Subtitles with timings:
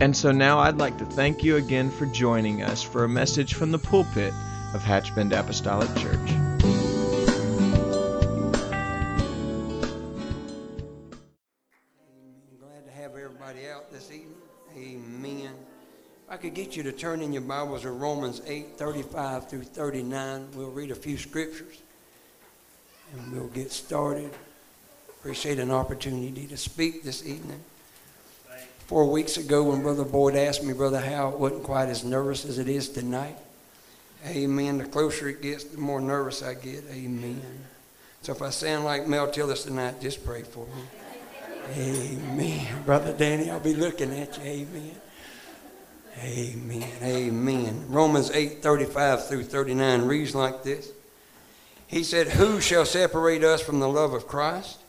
[0.00, 3.52] And so now I'd like to thank you again for joining us for a message
[3.52, 4.32] from the pulpit
[4.72, 6.30] of Hatchbend Apostolic Church.
[6.30, 6.58] I'm
[12.58, 14.32] Glad to have everybody out this evening.
[14.74, 15.52] Amen.
[16.24, 19.64] If I could get you to turn in your Bibles to Romans 8 35 through
[19.64, 21.76] 39, we'll read a few scriptures
[23.12, 24.30] and we'll get started.
[25.10, 27.62] Appreciate an opportunity to speak this evening.
[28.90, 32.44] Four weeks ago, when Brother Boyd asked me, Brother How, it wasn't quite as nervous
[32.44, 33.36] as it is tonight.
[34.26, 34.78] Amen.
[34.78, 36.82] The closer it gets, the more nervous I get.
[36.90, 37.40] Amen.
[38.22, 40.82] So if I sound like Mel Tillis tonight, just pray for me.
[41.78, 42.82] Amen.
[42.84, 44.42] Brother Danny, I'll be looking at you.
[44.42, 44.96] Amen.
[46.24, 46.90] Amen.
[47.00, 47.84] Amen.
[47.88, 50.90] Romans 8 35 through 39 reads like this.
[51.86, 54.80] He said, Who shall separate us from the love of Christ?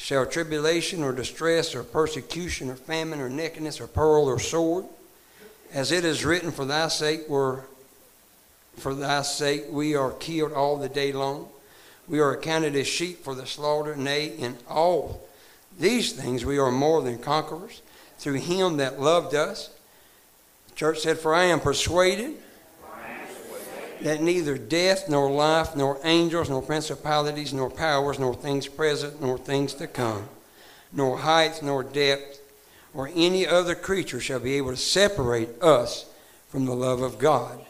[0.00, 4.86] Shall tribulation or distress or persecution or famine or nakedness or peril or sword?
[5.74, 7.66] As it is written, For thy sake were
[8.78, 11.50] for thy sake we are killed all the day long.
[12.08, 15.28] We are accounted as sheep for the slaughter, nay, in all
[15.78, 17.82] these things we are more than conquerors
[18.18, 19.68] through him that loved us.
[20.68, 22.36] The church said, For I am persuaded
[24.02, 29.38] that neither death, nor life, nor angels, nor principalities, nor powers, nor things present, nor
[29.38, 30.28] things to come,
[30.92, 32.40] nor height, nor depth,
[32.94, 36.06] or any other creature shall be able to separate us
[36.48, 37.60] from the love of God,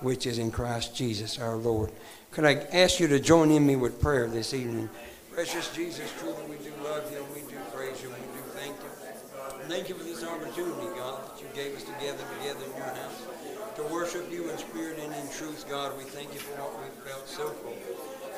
[0.00, 1.90] which is in Christ Jesus our Lord.
[2.30, 4.88] Could I ask you to join in me with prayer this evening?
[5.32, 8.44] Precious Jesus, truly we do love you and we do praise you and we do
[8.54, 9.68] thank you.
[9.68, 13.29] Thank you for this opportunity, God, that you gave us together together in your house
[13.80, 15.96] to worship you in spirit and in truth, God.
[15.96, 17.72] We thank you for what we've felt so far.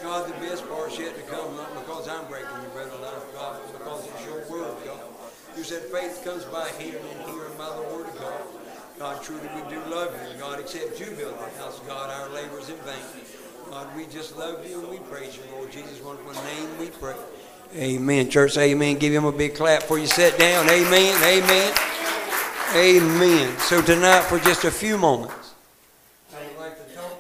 [0.03, 3.23] God, the best part's yet to come, not because I'm breaking the bread of life,
[3.35, 5.01] God, but because it's your word, God.
[5.57, 8.43] You said faith comes by hearing and hearing by the word of God.
[8.99, 10.39] God, truly we do love you.
[10.39, 13.03] God, except you build our house, God, our labor is in vain.
[13.71, 16.01] God, we just love you and we praise you, Lord Jesus.
[16.03, 17.17] Wonderful name we pray.
[17.75, 18.29] Amen.
[18.29, 18.99] Church, amen.
[18.99, 20.69] Give him a big clap before you sit down.
[20.69, 21.15] Amen.
[21.25, 21.92] Amen.
[22.75, 23.59] Amen.
[23.59, 25.53] So tonight, for just a few moments,
[26.35, 27.19] I would like to talk.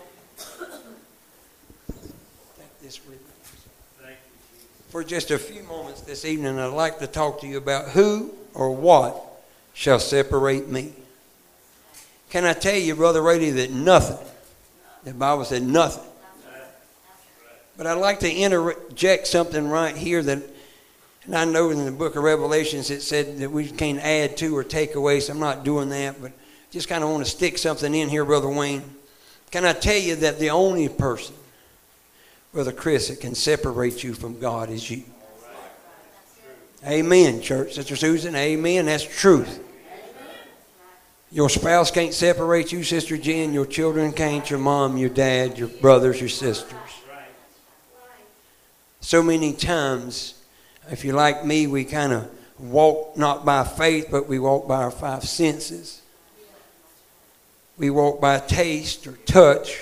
[2.57, 4.15] Take this with me.
[4.89, 8.33] For just a few moments this evening, I'd like to talk to you about who
[8.55, 9.15] or what
[9.75, 10.95] shall separate me.
[12.31, 14.27] Can I tell you, Brother Rady, that nothing,
[15.05, 16.11] the Bible said nothing.
[17.77, 20.43] But I'd like to interject something right here that
[21.25, 24.57] and I know in the book of Revelations it said that we can't add to
[24.57, 26.33] or take away, so I'm not doing that, but
[26.71, 28.83] just kind of want to stick something in here, Brother Wayne.
[29.51, 31.35] Can I tell you that the only person,
[32.53, 35.05] Brother Chris, that can separate you from God is you?
[36.85, 37.75] Amen, church.
[37.75, 38.87] Sister Susan, amen.
[38.87, 39.61] That's truth.
[41.31, 43.53] Your spouse can't separate you, Sister Jen.
[43.53, 44.49] Your children can't.
[44.51, 46.73] Your mom, your dad, your brothers, your sisters.
[49.01, 50.42] So many times,
[50.91, 54.83] if you're like me, we kind of walk not by faith, but we walk by
[54.83, 56.03] our five senses.
[57.77, 59.79] We walk by taste or touch,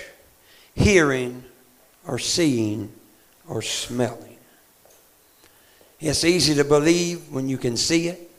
[0.75, 1.43] hearing
[2.07, 2.91] or seeing
[3.47, 4.37] or smelling.
[5.99, 8.31] It's easy to believe when you can see it.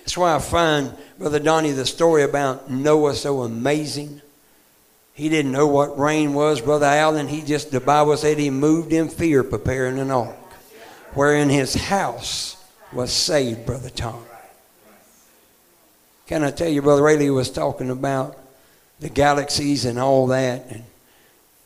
[0.00, 4.20] That's why I find, Brother Donnie, the story about Noah so amazing.
[5.14, 7.28] He didn't know what rain was, Brother Allen.
[7.28, 10.45] He just, the Bible said he moved in fear preparing an ark
[11.16, 12.56] wherein his house
[12.92, 14.22] was saved, Brother Tom.
[16.26, 18.38] Can I tell you, Brother Rayleigh was talking about
[19.00, 20.66] the galaxies and all that.
[20.70, 20.84] And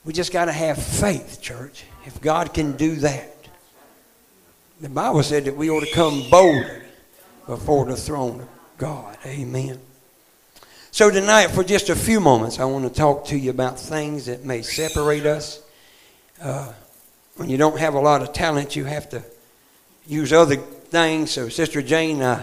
[0.04, 1.84] we just got to have faith, church.
[2.06, 3.34] If God can do that,
[4.80, 6.82] the Bible said that we ought to come boldly
[7.46, 8.48] before the throne of
[8.78, 9.18] God.
[9.26, 9.78] Amen.
[10.92, 14.26] So, tonight, for just a few moments, I want to talk to you about things
[14.26, 15.62] that may separate us.
[16.40, 16.72] Uh,
[17.36, 19.22] when you don't have a lot of talent, you have to
[20.10, 21.30] use other things.
[21.30, 22.42] So, Sister Jane uh,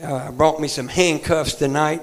[0.00, 2.02] uh, brought me some handcuffs tonight.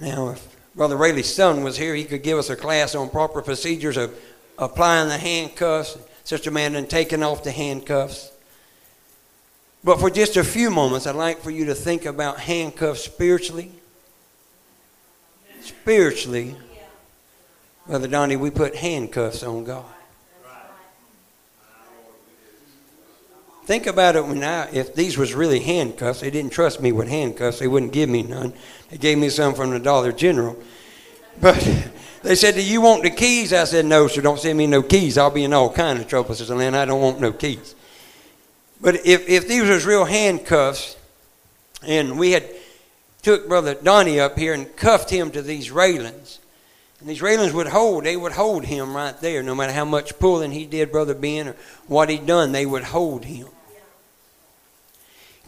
[0.00, 3.42] Now, if Brother Rayleigh's son was here, he could give us a class on proper
[3.42, 4.18] procedures of
[4.56, 5.98] applying the handcuffs.
[6.24, 8.32] Sister Mandan taking off the handcuffs.
[9.84, 13.72] But for just a few moments, I'd like for you to think about handcuffs spiritually.
[15.60, 16.56] Spiritually,
[17.86, 19.84] Brother Donnie, we put handcuffs on God.
[23.68, 27.06] Think about it when I, if these was really handcuffs, they didn't trust me with
[27.06, 28.54] handcuffs, they wouldn't give me none.
[28.88, 30.56] They gave me some from the Dollar General.
[31.38, 31.56] But
[32.22, 33.52] they said, Do you want the keys?
[33.52, 35.18] I said, No, sir, don't send me no keys.
[35.18, 36.34] I'll be in all kind of trouble.
[36.34, 37.74] Said, Lynn, I don't want no keys.
[38.80, 40.96] But if, if these was real handcuffs,
[41.86, 42.48] and we had
[43.20, 46.38] took Brother Donnie up here and cuffed him to these railings,
[47.00, 50.18] and these railings would hold, they would hold him right there, no matter how much
[50.18, 51.56] pulling he did, Brother Ben, or
[51.86, 53.48] what he'd done, they would hold him.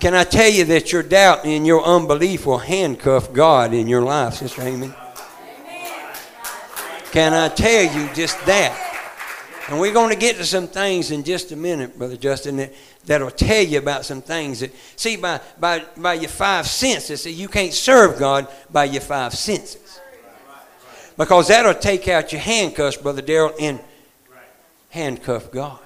[0.01, 4.01] Can I tell you that your doubt and your unbelief will handcuff God in your
[4.01, 4.91] life, Sister Amy?
[7.13, 8.87] Can I tell you just that?
[9.69, 12.73] And we're going to get to some things in just a minute, Brother Justin, that,
[13.05, 17.33] that'll tell you about some things that, see, by, by, by your five senses, see,
[17.33, 20.01] you can't serve God by your five senses.
[21.19, 23.79] Because that'll take out your handcuffs, Brother Daryl, and
[24.89, 25.79] handcuff God.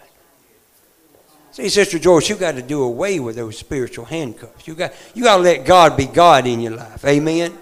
[1.54, 4.66] See, Sister Joyce, you got to do away with those spiritual handcuffs.
[4.66, 7.04] You got you got to let God be God in your life.
[7.04, 7.56] Amen.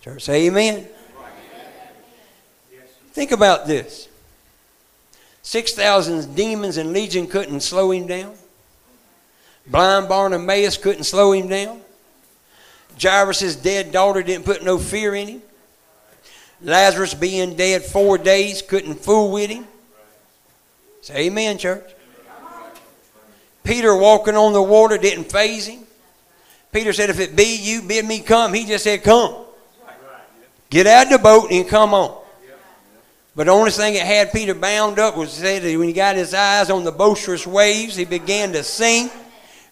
[0.00, 0.88] Church, say amen.
[3.12, 4.08] Think about this.
[5.40, 8.34] Six thousand demons and legion couldn't slow him down.
[9.68, 11.80] Blind Bartimaeus couldn't slow him down.
[13.00, 15.42] Jairus' dead daughter didn't put no fear in him.
[16.60, 19.68] Lazarus being dead four days couldn't fool with him.
[21.02, 21.88] Say amen, church.
[23.64, 25.84] Peter walking on the water didn't faze him.
[26.72, 28.54] Peter said, If it be you, bid me come.
[28.54, 29.44] He just said, Come.
[30.70, 32.20] Get out of the boat and come on.
[33.34, 36.16] But the only thing that had Peter bound up was said that when he got
[36.16, 39.12] his eyes on the boisterous waves, he began to sink.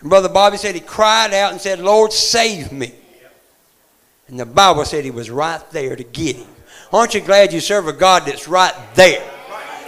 [0.01, 2.95] And Brother Bobby said he cried out and said, Lord, save me.
[4.29, 6.47] And the Bible said he was right there to get him.
[6.93, 9.21] Aren't you glad you serve a God that's right there?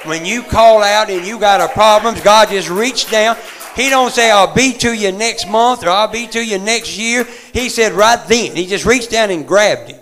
[0.05, 3.37] When you call out and you got a problem, God just reached down
[3.77, 6.99] he don't say, I'll be to you next month or I'll be to you next
[6.99, 7.27] year.
[7.53, 8.57] He said right then.
[8.57, 10.01] He just reached down and grabbed him.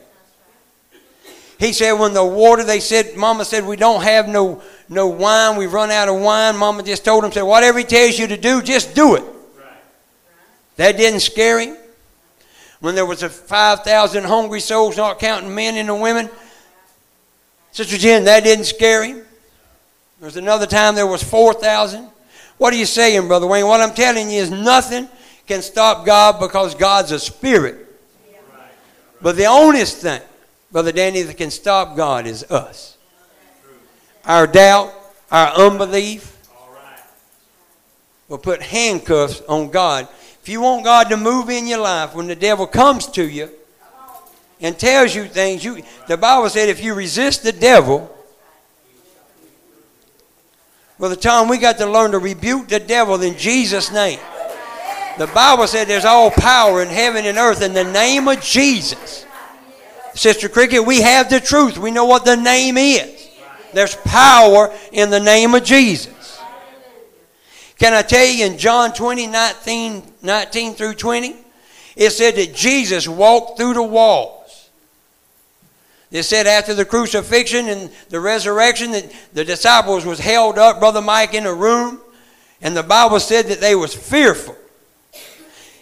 [1.58, 5.56] He said when the water, they said, Mama said, we don't have no, no wine.
[5.56, 6.56] We've run out of wine.
[6.56, 9.24] Mama just told him, said, whatever he tells you to do, just do it.
[10.76, 11.76] That didn't scare him.
[12.78, 16.30] When there was a 5,000 hungry souls, not counting men and the women,
[17.72, 19.16] Sister Jen, that didn't scare him.
[19.16, 22.08] There was another time there was 4,000.
[22.58, 23.66] What are you saying, Brother Wayne?
[23.66, 25.08] What I'm telling you is nothing
[25.46, 27.86] can stop God because God's a spirit.
[29.22, 30.20] But the only thing,
[30.70, 32.96] Brother Danny, that can stop God is us.
[34.24, 34.92] Our doubt,
[35.30, 36.34] our unbelief.
[38.28, 40.06] Will put handcuffs on God.
[40.42, 43.48] If you want God to move in your life, when the devil comes to you
[44.60, 48.14] and tells you things, you the Bible said if you resist the devil,
[50.98, 54.18] Brother Tom, we got to learn to rebuke the devil in Jesus' name.
[55.16, 59.24] The Bible said there's all power in heaven and earth in the name of Jesus.
[60.14, 61.78] Sister Cricket, we have the truth.
[61.78, 63.28] We know what the name is.
[63.72, 66.40] There's power in the name of Jesus.
[67.78, 71.36] Can I tell you in John 20, 19, 19 through 20?
[71.94, 74.37] It said that Jesus walked through the wall.
[76.10, 81.02] They said after the crucifixion and the resurrection that the disciples was held up, Brother
[81.02, 82.00] Mike, in a room.
[82.62, 84.56] And the Bible said that they was fearful.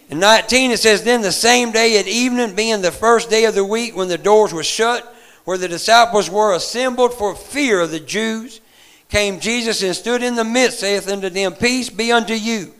[0.09, 3.55] In 19 it says, Then the same day at evening, being the first day of
[3.55, 5.15] the week when the doors were shut,
[5.45, 8.59] where the disciples were assembled for fear of the Jews,
[9.09, 12.73] came Jesus and stood in the midst, saith unto them, Peace be unto you.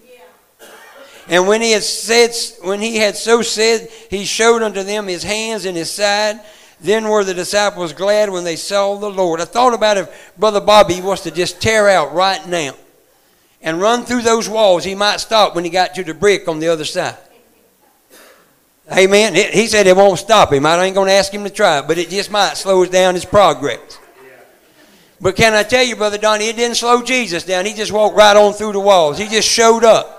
[1.30, 2.32] And when he had said,
[2.63, 6.39] when he had so said, he showed unto them his hands and his side.
[6.79, 9.41] Then were the disciples glad when they saw the Lord.
[9.41, 12.75] I thought about if Brother Bobby was to just tear out right now
[13.62, 16.60] and run through those walls, he might stop when he got to the brick on
[16.60, 17.17] the other side.
[18.96, 19.36] Amen.
[19.36, 20.65] He said it won't stop him.
[20.65, 23.25] I ain't going to ask him to try but it just might slow down his
[23.25, 24.00] progress.
[25.19, 27.65] But can I tell you, Brother Donnie, it didn't slow Jesus down.
[27.65, 29.17] He just walked right on through the walls.
[29.17, 30.13] He just showed up.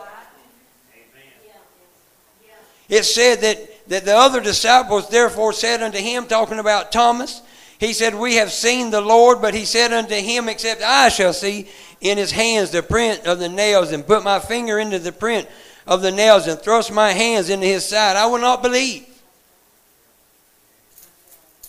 [2.89, 7.43] It said that that the other disciples therefore said unto him, talking about Thomas,
[7.79, 11.33] he said, We have seen the Lord, but he said unto him, Except I shall
[11.33, 11.69] see
[12.01, 15.49] in his hands the print of the nails, and put my finger into the print
[15.87, 19.07] of the nails, and thrust my hands into his side, I will not believe.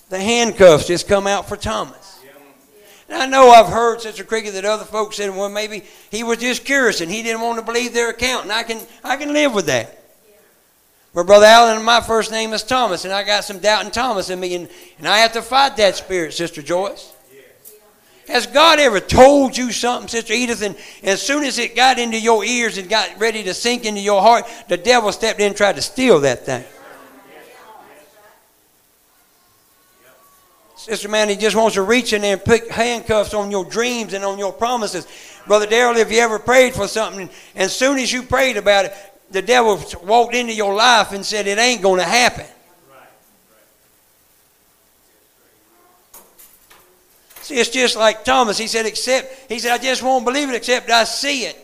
[0.10, 2.20] The handcuffs just come out for Thomas.
[3.08, 6.38] And I know I've heard, Sister Cricket, that other folks said, well, maybe he was
[6.38, 8.44] just curious and he didn't want to believe their account.
[8.44, 9.99] And I can, I can live with that.
[11.14, 14.30] But Brother Allen, my first name is Thomas, and I got some doubt in Thomas
[14.30, 17.14] in me, and, and I have to fight that spirit, Sister Joyce.
[18.28, 22.20] Has God ever told you something, Sister Edith, and as soon as it got into
[22.20, 25.58] your ears and got ready to sink into your heart, the devil stepped in and
[25.58, 26.64] tried to steal that thing?
[30.76, 34.14] Sister Man, he just wants to reach in there and put handcuffs on your dreams
[34.14, 35.08] and on your promises.
[35.46, 38.86] Brother Darrell, if you ever prayed for something, and as soon as you prayed about
[38.86, 38.94] it,
[39.32, 42.46] the devil walked into your life and said, It ain't going to happen.
[47.42, 48.58] See, it's just like Thomas.
[48.58, 51.58] He said, Except, he said, I just won't believe it except I see it.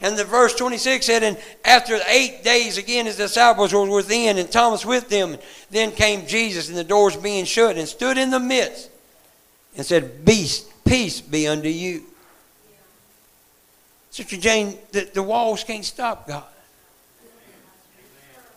[0.00, 4.50] And the verse 26 said, And after eight days again, his disciples were within, and
[4.50, 5.36] Thomas with them.
[5.70, 8.90] Then came Jesus, and the doors being shut, and stood in the midst,
[9.76, 12.04] and said, Beast, peace be unto you.
[14.10, 16.44] Sister Jane, the, the walls can't stop God.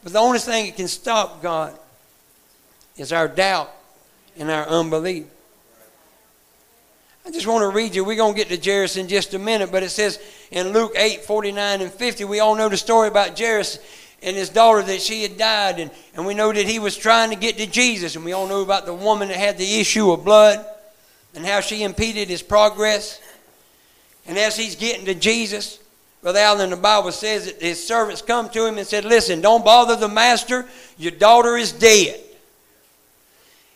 [0.05, 1.75] But the only thing that can stop God
[2.95, 3.71] is our doubt
[4.37, 5.25] and our unbelief.
[7.25, 8.05] I just want to read you.
[8.05, 10.19] We're going to get to Jairus in just a minute, but it says
[10.51, 13.79] in Luke 8 49 and 50, we all know the story about Jairus
[14.21, 17.31] and his daughter that she had died, and, and we know that he was trying
[17.31, 20.11] to get to Jesus, and we all know about the woman that had the issue
[20.11, 20.63] of blood
[21.33, 23.19] and how she impeded his progress.
[24.27, 25.79] And as he's getting to Jesus,
[26.25, 29.63] Brother Allen, the Bible says that his servants come to him and said, Listen, don't
[29.63, 30.65] bother the master.
[30.97, 32.19] Your daughter is dead.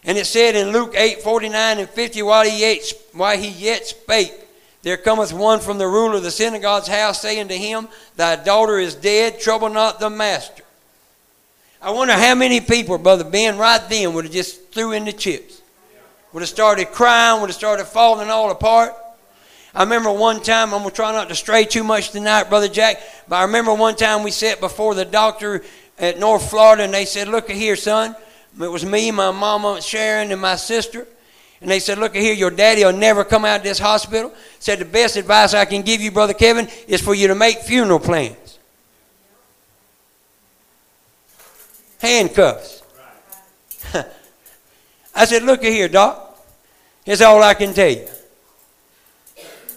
[0.03, 3.85] And it said in Luke 8 49 and 50, while he yet, while he yet
[3.85, 4.33] spake,
[4.81, 8.79] there cometh one from the ruler of the synagogue's house, saying to him, Thy daughter
[8.79, 10.63] is dead, trouble not the master.
[11.79, 15.13] I wonder how many people, Brother Ben, right then would have just threw in the
[15.13, 15.61] chips.
[16.33, 18.95] Would have started crying, would have started falling all apart.
[19.73, 22.67] I remember one time, I'm going to try not to stray too much tonight, Brother
[22.67, 25.63] Jack, but I remember one time we sat before the doctor
[25.99, 28.15] at North Florida and they said, Look here, son.
[28.59, 31.07] It was me, my mama, Sharon, and my sister.
[31.61, 34.33] And they said, Look here, your daddy will never come out of this hospital.
[34.59, 37.59] Said, The best advice I can give you, Brother Kevin, is for you to make
[37.59, 38.57] funeral plans.
[41.99, 42.81] Handcuffs.
[45.15, 46.25] I said, Look here, Doc.
[47.03, 48.07] Here's all I can tell you.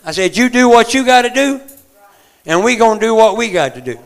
[0.04, 1.60] I said, You do what you got to do,
[2.46, 3.98] and we going to do what we got to do.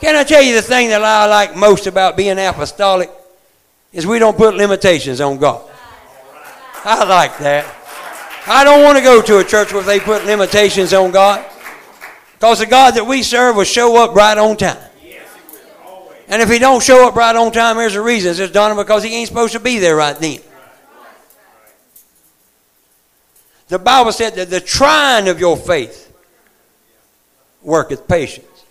[0.00, 3.10] Can I tell you the thing that I like most about being apostolic?
[3.92, 5.68] Is we don't put limitations on God.
[6.84, 7.74] I like that.
[8.46, 11.44] I don't want to go to a church where they put limitations on God.
[12.34, 14.78] Because the God that we serve will show up right on time.
[16.28, 18.30] And if he don't show up right on time, there's a reason.
[18.30, 20.38] It's just done because he ain't supposed to be there right then.
[23.70, 26.12] The Bible said that the trying of your faith
[27.62, 28.64] worketh patience.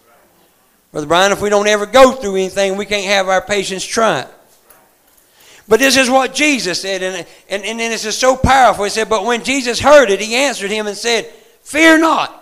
[0.91, 4.27] Brother Brian, if we don't ever go through anything, we can't have our patience trying.
[5.70, 8.84] But this is what Jesus said, and, and, and this is so powerful.
[8.84, 11.27] He said, But when Jesus heard it, he answered him and said,
[11.62, 12.36] Fear not.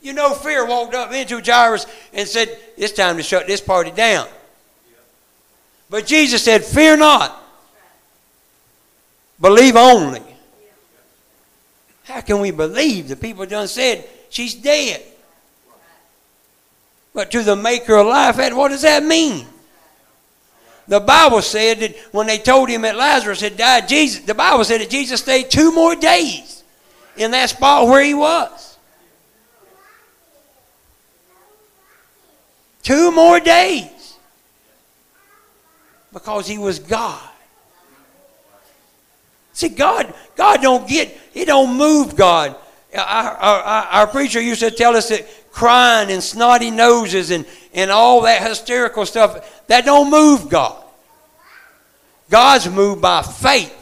[0.00, 3.90] You know, fear walked up into Jairus and said, It's time to shut this party
[3.90, 4.28] down.
[5.90, 7.36] But Jesus said, Fear not.
[9.40, 10.31] Believe only.
[12.04, 13.08] How can we believe?
[13.08, 15.02] The people done said she's dead.
[17.14, 19.46] But to the maker of life, what does that mean?
[20.88, 24.64] The Bible said that when they told him that Lazarus had died, Jesus, the Bible
[24.64, 26.64] said that Jesus stayed two more days
[27.16, 28.76] in that spot where he was.
[32.82, 34.18] Two more days.
[36.12, 37.31] Because he was God.
[39.52, 42.56] See, God, God don't get, He don't move God.
[42.94, 47.90] Our, our, our, preacher used to tell us that crying and snotty noses and, and
[47.90, 50.82] all that hysterical stuff, that don't move God.
[52.28, 53.78] God's moved by faith.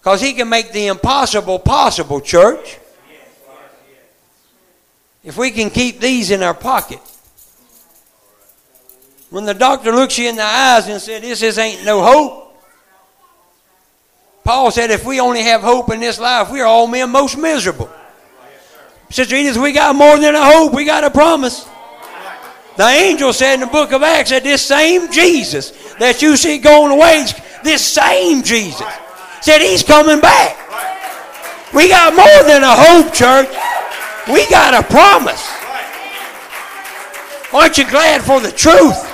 [0.00, 2.78] Because He can make the impossible possible, church.
[5.24, 7.00] If we can keep these in our pocket.
[9.30, 12.51] When the doctor looks you in the eyes and said, This is ain't no hope.
[14.44, 17.38] Paul said, if we only have hope in this life, we are all men most
[17.38, 17.90] miserable.
[19.10, 21.68] Sister Edith, we got more than a hope, we got a promise.
[22.76, 26.58] The angel said in the book of Acts that this same Jesus that you see
[26.58, 27.24] going away,
[27.62, 28.86] this same Jesus,
[29.42, 30.56] said he's coming back.
[31.74, 33.48] We got more than a hope, church.
[34.28, 35.46] We got a promise.
[37.52, 39.08] Aren't you glad for the truth?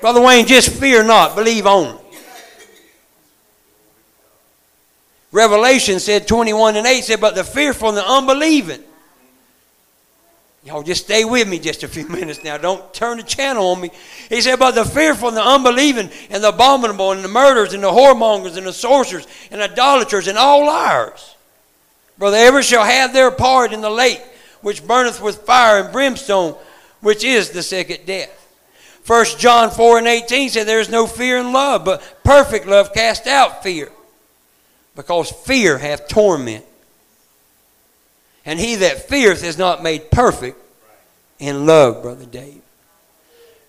[0.00, 1.97] Brother Wayne, just fear not, believe only.
[5.30, 8.82] Revelation said 21 and 8 said, But the fearful and the unbelieving.
[10.64, 12.56] Y'all just stay with me just a few minutes now.
[12.56, 13.90] Don't turn the channel on me.
[14.28, 17.82] He said, But the fearful and the unbelieving and the abominable and the murderers and
[17.82, 21.36] the whoremongers and the sorcerers and idolaters and all liars,
[22.16, 24.22] brother, ever shall have their part in the lake
[24.62, 26.56] which burneth with fire and brimstone,
[27.00, 28.34] which is the second death.
[29.02, 32.92] First John 4 and 18 said, There is no fear in love, but perfect love
[32.92, 33.90] cast out fear
[34.98, 36.64] because fear hath torment.
[38.44, 40.58] And he that feareth is not made perfect
[41.38, 42.62] in love, Brother Dave.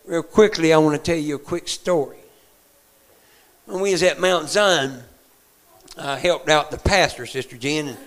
[0.08, 2.18] Real quickly, I want to tell you a quick story.
[3.68, 5.04] When we was at Mount Zion,
[6.00, 7.98] I helped out the pastor, Sister Jen, and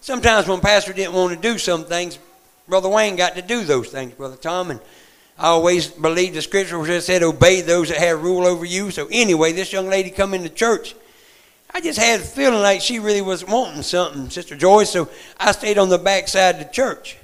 [0.00, 2.18] sometimes when pastor didn't want to do some things,
[2.66, 4.80] Brother Wayne got to do those things, Brother Tom, and
[5.38, 8.90] I always believed the scripture where it said, obey those that have rule over you.
[8.90, 10.96] So anyway, this young lady come into church
[11.74, 15.50] I just had a feeling like she really was wanting something, Sister Joyce, so I
[15.50, 17.18] stayed on the back side of the church.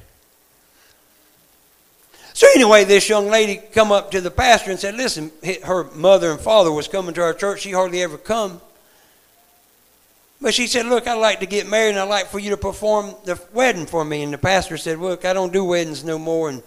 [2.35, 5.31] So anyway, this young lady come up to the pastor and said, listen,
[5.65, 7.61] her mother and father was coming to our church.
[7.61, 8.61] She hardly ever come.
[10.41, 12.57] But she said, look, I'd like to get married and I'd like for you to
[12.57, 14.23] perform the wedding for me.
[14.23, 16.49] And the pastor said, look, I don't do weddings no more.
[16.49, 16.63] And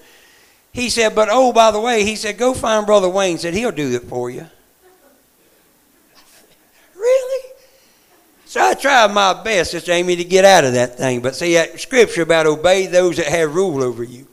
[0.71, 3.39] he said, but oh, by the way, he said, go find Brother Wayne.
[3.39, 4.45] Said, he'll do it for you.
[6.95, 7.42] really?
[8.53, 11.21] So I tried my best, Sister Amy, to get out of that thing.
[11.21, 14.27] But see, that scripture about obey those that have rule over you.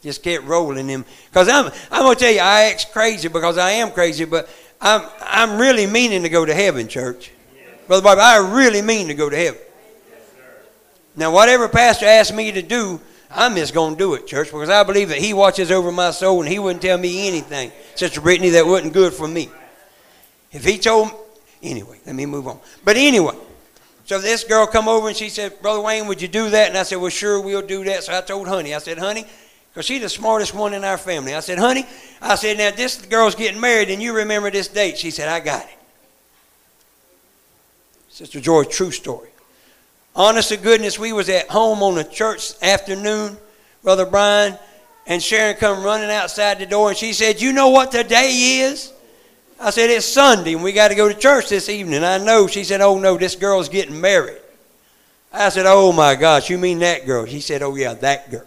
[0.00, 1.04] Just kept rolling them.
[1.26, 4.48] Because I'm, I'm going to tell you, I act crazy because I am crazy, but
[4.80, 7.32] I'm, I'm really meaning to go to heaven, church.
[7.86, 9.60] Brother Bobby, I really mean to go to heaven.
[11.14, 12.98] now, whatever pastor asks me to do,
[13.30, 16.12] I'm just going to do it, church, because I believe that he watches over my
[16.12, 19.50] soul and he wouldn't tell me anything, Sister Brittany, that wasn't good for me.
[20.50, 21.14] If he told, me,
[21.62, 22.58] anyway, let me move on.
[22.82, 23.36] But anyway,
[24.10, 26.68] so this girl come over and she said, Brother Wayne, would you do that?
[26.68, 28.02] And I said, well, sure, we'll do that.
[28.02, 29.24] So I told Honey, I said, Honey,
[29.72, 31.32] because she's the smartest one in our family.
[31.32, 31.86] I said, Honey,
[32.20, 34.98] I said, now this girl's getting married and you remember this date.
[34.98, 35.78] She said, I got it.
[38.08, 39.28] Sister Joy, true story.
[40.16, 43.36] Honest to goodness, we was at home on a church afternoon,
[43.84, 44.58] Brother Brian,
[45.06, 48.92] and Sharon come running outside the door and she said, You know what today is?
[49.60, 52.02] I said, It's Sunday and we got to go to church this evening.
[52.02, 52.46] I know.
[52.46, 54.38] She said, Oh, no, this girl's getting married.
[55.32, 57.26] I said, Oh, my gosh, you mean that girl?
[57.26, 58.46] She said, Oh, yeah, that girl.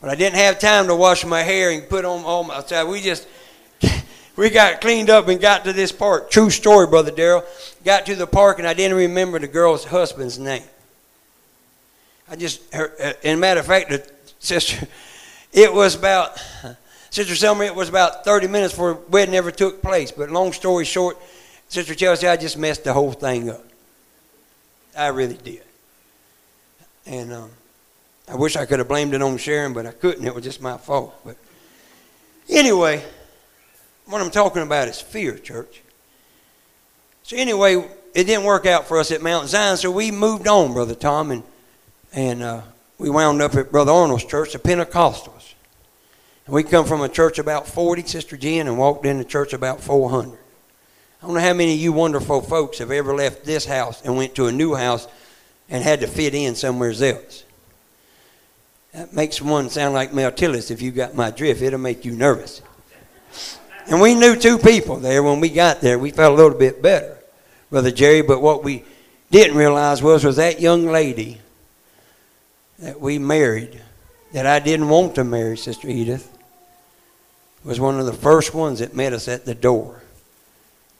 [0.00, 2.62] But I didn't have time to wash my hair and put on all my.
[2.62, 3.26] So we just.
[4.36, 6.28] We got cleaned up and got to this park.
[6.28, 7.44] True story, Brother Daryl.
[7.84, 10.64] Got to the park and I didn't remember the girl's husband's name.
[12.28, 14.88] I just, her, uh, in matter of fact, the sister,
[15.52, 16.42] it was about
[17.14, 20.10] Sister Selma, it was about 30 minutes before wedding ever took place.
[20.10, 21.16] But long story short,
[21.68, 23.64] Sister Chelsea, I just messed the whole thing up.
[24.98, 25.62] I really did.
[27.06, 27.50] And um,
[28.26, 30.26] I wish I could have blamed it on Sharon, but I couldn't.
[30.26, 31.14] It was just my fault.
[31.24, 31.36] But
[32.48, 33.04] anyway,
[34.06, 35.82] what I'm talking about is fear, church.
[37.22, 37.76] So anyway,
[38.12, 41.30] it didn't work out for us at Mount Zion, so we moved on, Brother Tom,
[41.30, 41.44] and
[42.12, 42.62] and uh,
[42.98, 45.33] we wound up at Brother Arnold's church, the Pentecostals.
[46.46, 49.80] We come from a church about 40, Sister Jen, and walked in the church about
[49.80, 50.38] 400.
[51.22, 54.14] I don't know how many of you wonderful folks have ever left this house and
[54.14, 55.08] went to a new house
[55.70, 57.44] and had to fit in somewhere else.
[58.92, 61.62] That makes one sound like Mel Tillis if you got my drift.
[61.62, 62.60] It'll make you nervous.
[63.86, 65.98] And we knew two people there when we got there.
[65.98, 67.16] We felt a little bit better,
[67.70, 68.20] Brother Jerry.
[68.20, 68.84] But what we
[69.30, 71.40] didn't realize was, was that young lady
[72.80, 73.80] that we married,
[74.32, 76.33] that I didn't want to marry, Sister Edith,
[77.64, 80.02] was one of the first ones that met us at the door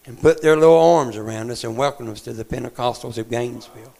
[0.06, 3.94] and put their little arms around us and welcomed us to the Pentecostals of Gainesville.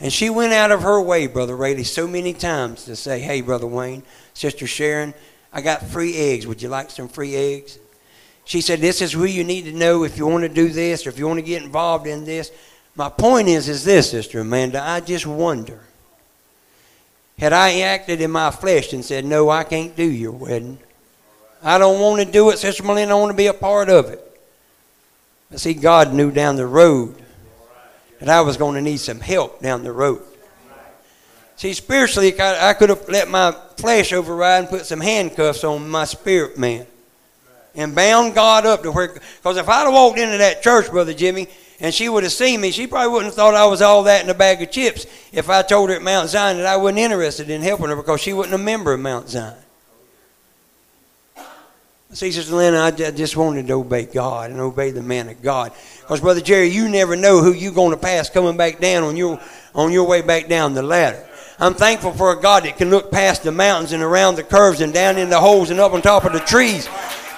[0.00, 3.40] And she went out of her way, Brother Rayleigh, so many times to say, Hey,
[3.40, 4.02] Brother Wayne,
[4.34, 5.14] Sister Sharon,
[5.52, 6.46] I got free eggs.
[6.46, 7.78] Would you like some free eggs?
[8.44, 11.06] She said, This is who you need to know if you want to do this
[11.06, 12.50] or if you want to get involved in this.
[12.94, 14.82] My point is, is this, Sister Amanda.
[14.82, 15.80] I just wonder.
[17.38, 20.78] Had I acted in my flesh and said, No, I can't do your wedding,
[21.62, 23.02] I don't want to do it, Sister Melinda.
[23.02, 24.20] I don't want to be a part of it.
[25.50, 27.14] But see, God knew down the road
[28.18, 30.22] that I was going to need some help down the road.
[31.56, 36.04] See, spiritually, I could have let my flesh override and put some handcuffs on my
[36.04, 36.86] spirit man
[37.74, 39.08] and bound God up to where.
[39.08, 41.48] Because if I'd have walked into that church, Brother Jimmy,
[41.78, 44.24] and she would have seen me, she probably wouldn't have thought I was all that
[44.24, 46.98] in a bag of chips if I told her at Mount Zion that I wasn't
[46.98, 49.54] interested in helping her because she wasn't a member of Mount Zion.
[52.14, 55.72] See, Sister Lynn, I just wanted to obey God and obey the man of God.
[56.02, 59.16] Because, Brother Jerry, you never know who you're going to pass coming back down on
[59.16, 59.40] your,
[59.74, 61.26] on your way back down the ladder.
[61.58, 64.82] I'm thankful for a God that can look past the mountains and around the curves
[64.82, 66.86] and down in the holes and up on top of the trees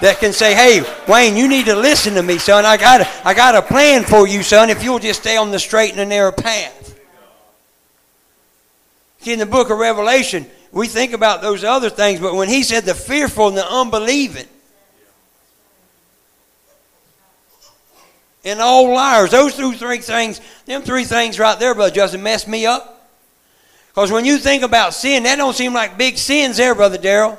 [0.01, 2.67] that can say, hey, Wayne, you need to listen to me, son.
[2.67, 5.53] I got, a, I got a plan for you, son, if you'll just stay on
[5.53, 6.99] the straight and the narrow path.
[9.25, 12.85] In the book of Revelation, we think about those other things, but when he said
[12.85, 14.49] the fearful and the unbelieving,
[18.45, 19.31] and all liars.
[19.31, 23.09] Those three things, them three things right there, Brother Justin, mess me up.
[23.89, 27.39] Because when you think about sin, that don't seem like big sins there, Brother Daryl.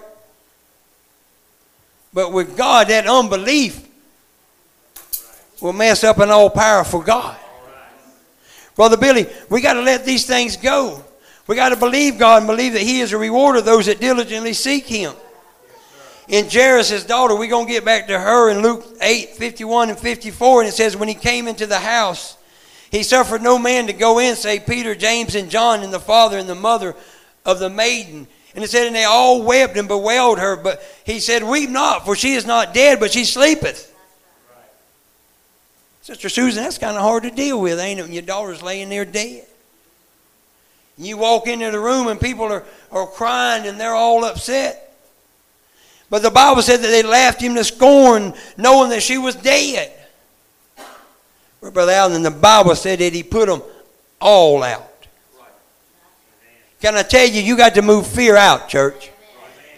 [2.13, 3.85] But with God, that unbelief
[5.61, 7.37] will mess up an all powerful God.
[8.75, 11.03] Brother Billy, we got to let these things go.
[11.47, 13.99] We got to believe God and believe that He is a rewarder of those that
[13.99, 15.13] diligently seek Him
[16.27, 19.99] in Jairus' daughter, we're going to get back to her in Luke 8 51 and
[19.99, 20.61] 54.
[20.61, 22.37] And it says, When he came into the house,
[22.91, 26.37] he suffered no man to go in, say Peter, James, and John, and the father
[26.37, 26.95] and the mother
[27.45, 28.27] of the maiden.
[28.55, 30.55] And it said, And they all wept and bewailed her.
[30.55, 33.93] But he said, Weep not, for she is not dead, but she sleepeth.
[36.01, 38.03] Sister Susan, that's kind of hard to deal with, ain't it?
[38.03, 39.45] When your daughter's laying there dead.
[40.97, 44.84] You walk into the room and people are, are crying and they're all upset.
[46.15, 49.91] But the Bible said that they laughed him to scorn, knowing that she was dead.
[51.59, 53.61] But Brother Allen, the Bible said that he put them
[54.21, 55.07] all out.
[56.79, 59.11] Can I tell you, you got to move fear out, church.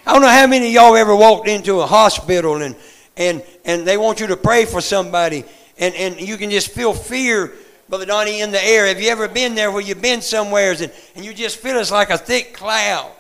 [0.06, 2.76] I don't know how many of y'all ever walked into a hospital and,
[3.16, 5.44] and, and they want you to pray for somebody
[5.80, 7.52] and, and you can just feel fear,
[7.90, 8.86] Brother Donnie, in the air.
[8.86, 11.90] Have you ever been there where you've been somewhere and, and you just feel it's
[11.90, 13.12] like a thick cloud?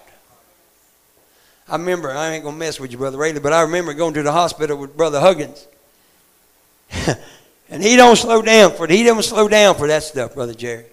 [1.70, 4.14] I remember, I ain't going to mess with you, Brother Rayleigh, but I remember going
[4.14, 5.68] to the hospital with Brother Huggins.
[7.70, 8.92] and he don't slow down for it.
[8.92, 10.86] He don't slow down for that stuff, Brother Jerry.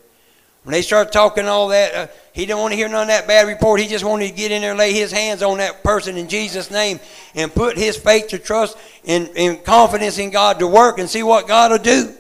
[0.65, 3.29] When they start talking all that, uh, he didn't want to hear none of that
[3.29, 3.81] bad report.
[3.81, 6.71] He just wanted to get in there lay his hands on that person in Jesus'
[6.71, 6.99] name
[7.35, 11.23] and put his faith to trust and, and confidence in God to work and see
[11.23, 12.15] what God will do.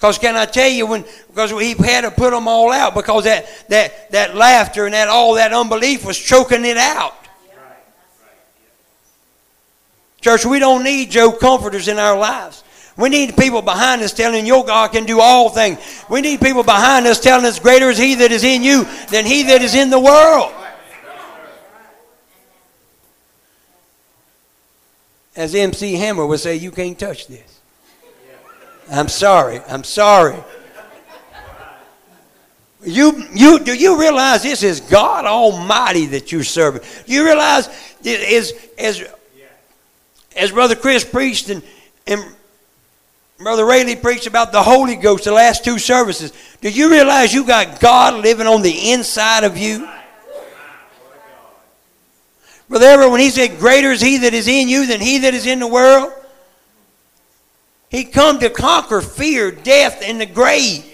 [0.00, 3.24] Because can I tell you when because he had to put them all out because
[3.24, 7.14] that that that laughter and that all that unbelief was choking it out.
[10.22, 12.64] Church, we don't need Job comforters in our lives.
[12.96, 15.78] We need people behind us telling your God can do all things.
[16.08, 19.26] We need people behind us telling us greater is he that is in you than
[19.26, 20.54] he that is in the world.
[25.36, 27.59] As MC Hammer would say, you can't touch this.
[28.90, 29.60] I'm sorry.
[29.68, 30.36] I'm sorry.
[32.84, 36.82] You, you, do you realize this is God Almighty that you're serving?
[37.06, 37.68] Do you realize
[38.04, 39.04] as, as,
[40.34, 41.62] as Brother Chris preached and,
[42.06, 42.24] and
[43.38, 47.46] Brother Rayleigh preached about the Holy Ghost the last two services, do you realize you
[47.46, 49.88] got God living on the inside of you?
[52.68, 55.34] Brother Everett, when he said, Greater is he that is in you than he that
[55.34, 56.12] is in the world,
[57.90, 60.86] he come to conquer fear, death, and the grave.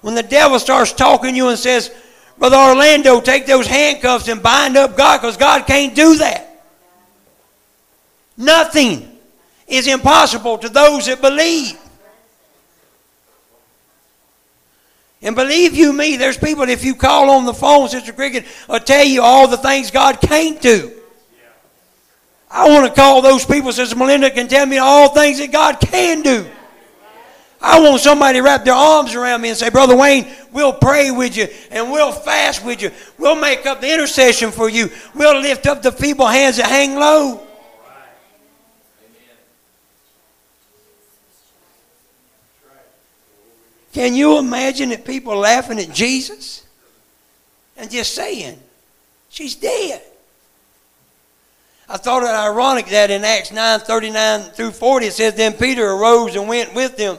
[0.00, 1.92] When the devil starts talking to you and says,
[2.38, 6.64] Brother Orlando, take those handcuffs and bind up God because God can't do that.
[8.36, 9.18] Nothing
[9.66, 11.78] is impossible to those that believe.
[15.20, 18.80] And believe you me, there's people, if you call on the phone, Sister Cricket, will
[18.80, 20.95] tell you all the things God can't do.
[22.56, 25.78] I want to call those people, says Melinda can tell me all things that God
[25.78, 26.46] can do.
[27.60, 31.10] I want somebody to wrap their arms around me and say, Brother Wayne, we'll pray
[31.10, 32.92] with you and we'll fast with you.
[33.18, 34.88] We'll make up the intercession for you.
[35.14, 37.46] We'll lift up the feeble hands that hang low.
[43.92, 46.66] Can you imagine that people laughing at Jesus
[47.76, 48.58] and just saying,
[49.28, 50.00] She's dead?
[51.88, 55.86] I thought it ironic that in Acts 9 39 through 40 it says, Then Peter
[55.86, 57.18] arose and went with them,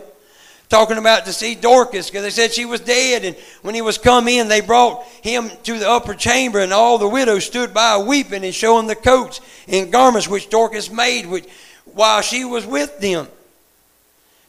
[0.67, 3.23] talking about to see Dorcas, because they said she was dead.
[3.23, 6.97] And when he was come in, they brought him to the upper chamber, and all
[6.97, 11.45] the widows stood by weeping and showing the coats and garments which Dorcas made which,
[11.85, 13.27] while she was with them.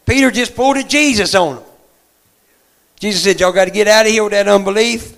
[0.04, 1.64] Peter just pulled a Jesus on them.
[2.98, 5.17] Jesus said, Y'all got to get out of here with that unbelief.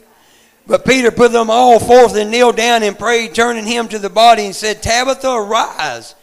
[0.70, 4.08] But Peter put them all forth and kneeled down and prayed, turning him to the
[4.08, 6.14] body, and said, Tabitha, arise.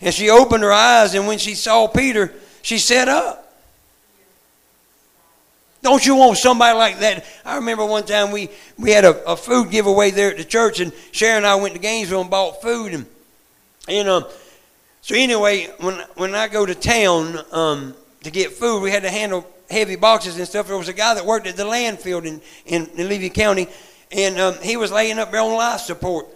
[0.00, 3.38] And she opened her eyes, and when she saw Peter, she sat up.
[5.82, 7.24] Don't you want somebody like that?
[7.44, 10.80] I remember one time we, we had a, a food giveaway there at the church,
[10.80, 12.94] and Sharon and I went to Gainesville and bought food.
[12.94, 13.06] And,
[13.86, 14.24] and um,
[15.00, 19.10] so, anyway, when, when I go to town um, to get food, we had to
[19.10, 20.66] handle heavy boxes and stuff.
[20.66, 23.68] There was a guy that worked at the landfill in, in, in Levy County,
[24.12, 26.26] and um, he was laying up there on life support.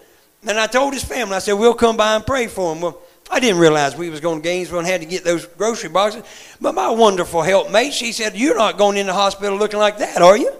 [0.46, 2.80] And I told his family, I said, we'll come by and pray for him.
[2.82, 2.98] Well,
[3.30, 6.22] I didn't realize we was going to Gainesville and had to get those grocery boxes.
[6.60, 10.22] But my wonderful helpmate, she said, You're not going in the hospital looking like that,
[10.22, 10.52] are you?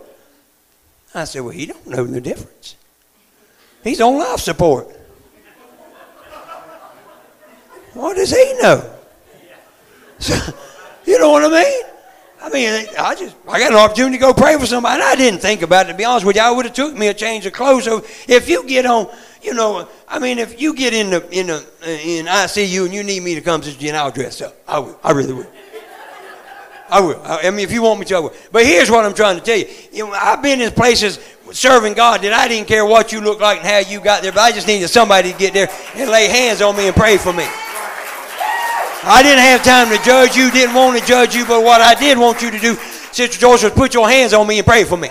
[1.14, 2.74] I said, Well, he don't know the difference.
[3.85, 4.88] He's on life support.
[7.94, 8.92] What does he know?
[10.18, 10.35] So,
[11.07, 11.96] you know what I mean?
[12.47, 14.95] I mean, I just I got an opportunity to go pray for somebody.
[14.95, 15.93] And I didn't think about it.
[15.93, 17.85] To be honest with you, I would have took me a change of clothes.
[17.85, 19.09] So if you get on
[19.43, 23.03] you know, I mean, if you get in the in the in ICU and you
[23.03, 24.55] need me to come to you, and I'll dress up.
[24.69, 24.99] I will.
[25.03, 25.47] I really will.
[26.89, 27.21] I will.
[27.25, 28.35] I mean, if you want me to, I will.
[28.53, 29.67] But here's what I'm trying to tell you.
[29.93, 31.19] you know, I've been in places
[31.51, 34.31] serving God that I didn't care what you look like and how you got there,
[34.31, 37.17] but I just needed somebody to get there and lay hands on me and pray
[37.19, 37.47] for me.
[39.09, 41.95] I didn't have time to judge you, didn't want to judge you, but what I
[41.95, 44.83] did want you to do, Sister Joyce, was put your hands on me and pray
[44.83, 45.11] for me.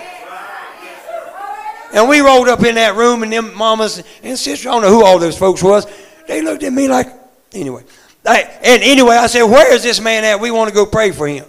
[1.93, 4.89] And we rolled up in that room, and them mamas and sisters, I don't know
[4.89, 5.87] who all those folks was.
[6.27, 7.07] They looked at me like,
[7.53, 7.85] anyway.
[8.25, 10.41] I, and anyway, I said, where is this man at?
[10.41, 11.45] We want to go pray for him.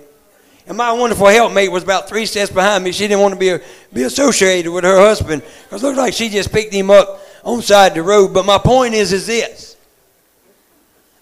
[0.69, 2.93] And my wonderful helpmate was about three steps behind me.
[2.93, 6.29] She didn't want to be, be associated with her husband because it looked like she
[6.29, 8.33] just picked him up on side the road.
[8.33, 9.66] But my point is, is this.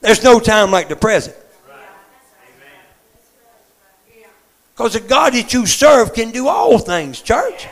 [0.05, 1.35] There's no time like the present.
[4.77, 7.67] Because the God that you serve can do all things, church.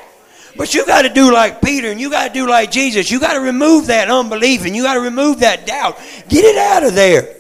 [0.57, 3.11] But you got to do like Peter and you got to do like Jesus.
[3.11, 5.99] You got to remove that unbelief and you got to remove that doubt.
[6.31, 7.37] Get it out of there.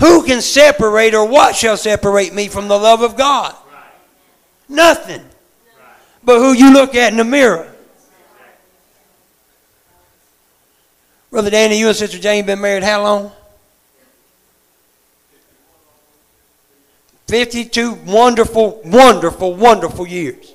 [0.00, 3.54] Who can separate or what shall separate me from the love of God?
[4.70, 5.22] Nothing.
[6.24, 7.74] But who you look at in the mirror.
[11.30, 13.32] Brother Danny, you and Sister Jane been married how long?
[17.26, 20.54] 52 wonderful, wonderful, wonderful years.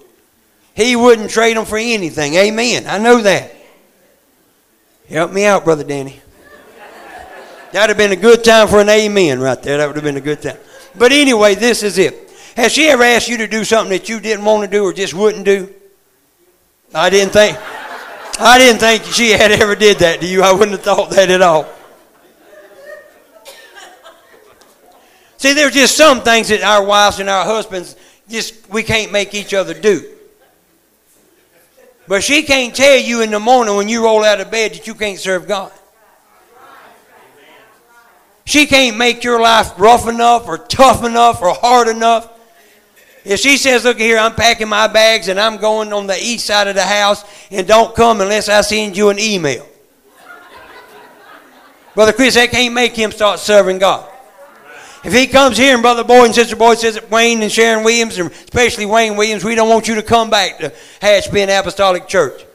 [0.75, 2.33] He wouldn't trade them for anything.
[2.33, 2.88] Amen.
[2.88, 3.53] I know that.
[5.07, 6.19] Help me out, Brother Danny.
[7.71, 9.77] That'd have been a good time for an amen right there.
[9.77, 10.57] That would have been a good time.
[10.95, 12.31] But anyway, this is it.
[12.55, 14.93] Has she ever asked you to do something that you didn't want to do or
[14.93, 15.71] just wouldn't do?
[16.93, 17.57] I didn't think.
[18.39, 20.41] I didn't think she had ever did that to you.
[20.41, 21.67] I wouldn't have thought that at all.
[25.38, 27.96] See, there's just some things that our wives and our husbands
[28.30, 30.10] just we can't make each other do.
[32.08, 34.88] But she can't tell you in the morning when you roll out of bed that
[34.88, 35.72] you can't serve God.
[38.46, 42.30] She can't make your life rough enough or tough enough or hard enough.
[43.25, 46.45] If she says, Look here, I'm packing my bags and I'm going on the east
[46.45, 49.65] side of the house and don't come unless I send you an email.
[51.95, 54.09] Brother Chris, that can't make him start serving God.
[55.03, 58.17] If he comes here and Brother Boyd and Sister Boyd says Wayne and Sharon Williams,
[58.17, 62.07] and especially Wayne Williams, we don't want you to come back to Hatch Bend Apostolic
[62.07, 62.45] Church.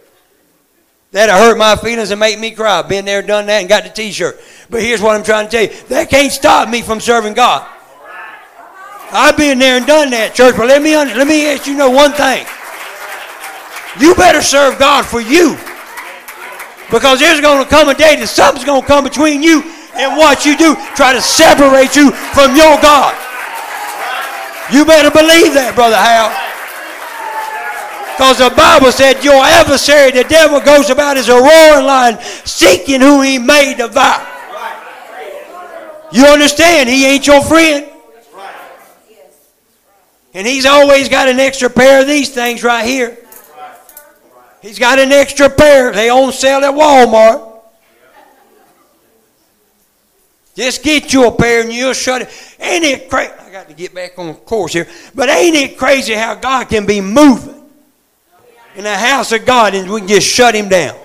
[1.11, 2.83] That'll hurt my feelings and make me cry.
[2.83, 4.39] Been there, done that, and got the t-shirt.
[4.69, 5.83] But here's what I'm trying to tell you.
[5.89, 7.67] That can't stop me from serving God.
[9.11, 10.57] I've been there and done that, church.
[10.57, 12.45] But let me, let me ask you know one thing.
[13.97, 15.57] You better serve God for you.
[16.93, 19.65] Because there's going to come a day that something's going to come between you
[19.97, 23.13] and what you do try to separate you from your God.
[24.73, 26.29] You better believe that, Brother Hal.
[28.15, 33.01] Because the Bible said your adversary, the devil, goes about as a roaring lion, seeking
[33.01, 34.21] who he may devour.
[36.13, 36.89] You understand?
[36.89, 37.98] He ain't your friend.
[40.35, 43.17] And he's always got an extra pair of these things right here.
[44.61, 45.93] He's got an extra pair.
[45.93, 47.47] They on sale at Walmart.
[50.55, 52.57] Just get you a pair and you'll shut it.
[52.59, 53.33] Ain't it crazy?
[53.39, 54.89] I got to get back on course here.
[55.15, 57.63] But ain't it crazy how God can be moving
[58.75, 60.99] in the house of God and we can just shut him down?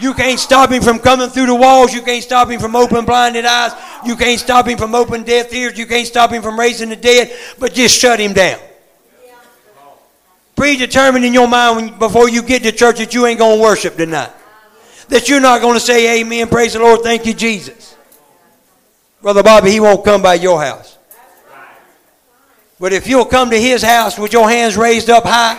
[0.00, 1.94] You can't stop him from coming through the walls.
[1.94, 3.72] You can't stop him from opening blinded eyes.
[4.04, 5.78] You can't stop him from opening deaf ears.
[5.78, 7.34] You can't stop him from raising the dead.
[7.58, 8.60] But just shut him down.
[10.54, 13.62] Predetermined in your mind when, before you get to church that you ain't going to
[13.62, 14.32] worship tonight.
[15.08, 17.94] That you're not going to say amen, praise the Lord, thank you, Jesus.
[19.22, 20.96] Brother Bobby, he won't come by your house.
[22.80, 25.56] But if you'll come to his house with your hands raised up high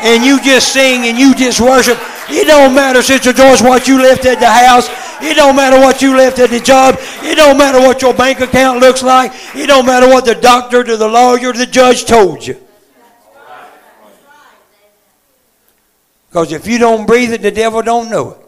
[0.00, 3.98] and you just sing and you just worship, it don't matter, Sister Joyce, what you
[3.98, 4.88] left at the house.
[5.22, 6.96] It don't matter what you left at the job.
[7.22, 9.32] It don't matter what your bank account looks like.
[9.54, 12.60] It don't matter what the doctor, to the lawyer, the judge told you.
[16.28, 18.38] Because if you don't breathe it, the devil don't know it.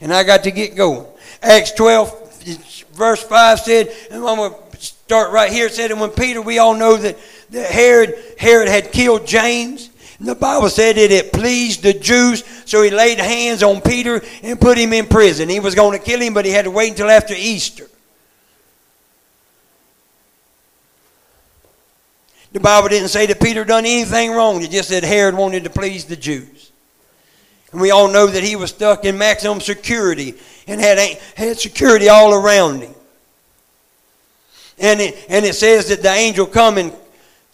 [0.00, 1.06] And I got to get going.
[1.42, 5.66] Acts 12, verse 5 said, and I'm going to start right here.
[5.66, 7.18] It said, and when Peter, we all know that,
[7.50, 9.90] that Herod, Herod had killed James.
[10.18, 14.22] And the Bible said that it pleased the Jews, so he laid hands on Peter
[14.42, 15.48] and put him in prison.
[15.48, 17.86] He was going to kill him, but he had to wait until after Easter.
[22.52, 24.62] The Bible didn't say that Peter done anything wrong.
[24.62, 26.72] It just said Herod wanted to please the Jews.
[27.70, 30.34] And we all know that he was stuck in maximum security
[30.66, 30.98] and had,
[31.36, 32.94] had security all around him.
[34.78, 36.92] And it, and it says that the angel come and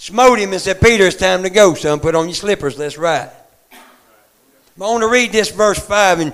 [0.03, 2.01] smote him and said, Peter, it's time to go, son.
[2.01, 2.77] Put on your slippers.
[2.77, 3.31] Let's ride.
[3.71, 3.77] I
[4.77, 6.33] want to read this verse 5 in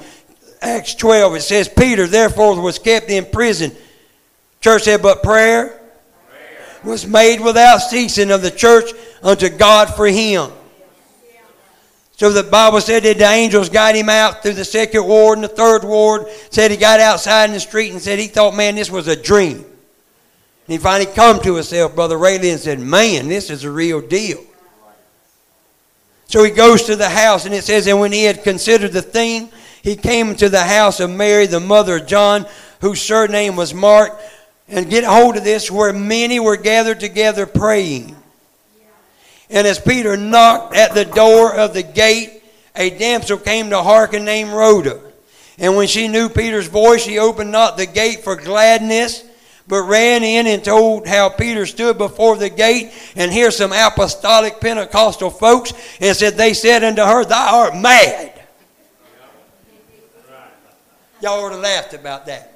[0.62, 1.36] Acts 12.
[1.36, 3.72] It says, Peter therefore was kept in prison.
[4.62, 6.80] Church said, but prayer, prayer.
[6.82, 8.90] was made without ceasing of the church
[9.22, 10.50] unto God for him.
[12.12, 15.44] So the Bible said that the angels got him out through the second ward and
[15.44, 16.26] the third ward.
[16.50, 19.14] Said he got outside in the street and said he thought, man, this was a
[19.14, 19.64] dream.
[20.68, 24.02] And he finally come to himself, Brother Rayleigh, and said, Man, this is a real
[24.02, 24.44] deal.
[26.26, 29.00] So he goes to the house, and it says, And when he had considered the
[29.00, 29.48] thing,
[29.82, 32.44] he came to the house of Mary, the mother of John,
[32.82, 34.20] whose surname was Mark.
[34.68, 38.14] And get hold of this, where many were gathered together praying.
[39.48, 42.42] And as Peter knocked at the door of the gate,
[42.76, 45.00] a damsel came to hearken named Rhoda.
[45.56, 49.24] And when she knew Peter's voice, she opened not the gate for gladness
[49.68, 52.90] but ran in and told how Peter stood before the gate.
[53.14, 58.32] And here's some apostolic Pentecostal folks and said, They said unto her, Thou art mad.
[61.20, 62.54] Y'all would have laughed about that.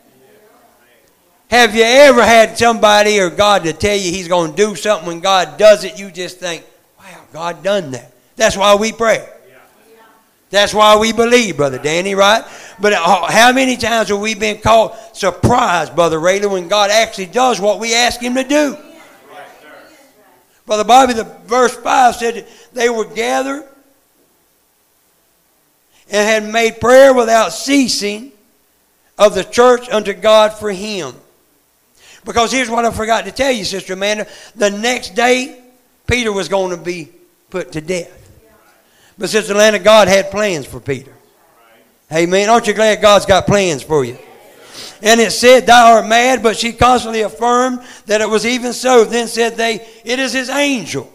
[1.49, 5.07] Have you ever had somebody or God to tell you He's going to do something
[5.07, 5.99] when God does it?
[5.99, 6.65] You just think,
[6.99, 8.11] wow, God done that.
[8.37, 9.29] That's why we pray.
[10.53, 12.45] That's why we believe, Brother Danny, right?
[12.79, 17.27] But uh, how many times have we been caught surprised, Brother Rayleigh, when God actually
[17.27, 18.77] does what we ask Him to do?
[20.67, 23.67] Brother Bobby, the verse 5 said they were gathered
[26.11, 28.31] and had made prayer without ceasing
[29.17, 31.15] of the church unto God for him.
[32.27, 34.27] Because here's what I forgot to tell you, Sister Amanda.
[34.55, 35.63] The next day,
[36.07, 37.09] Peter was going to be
[37.49, 38.22] put to death.
[39.19, 41.13] But since the land of God had plans for Peter.
[42.13, 42.49] Amen.
[42.49, 44.19] Aren't you glad God's got plans for you?
[45.03, 49.05] And it said, Thou art mad, but she constantly affirmed that it was even so.
[49.05, 51.13] Then said they, It is his angel.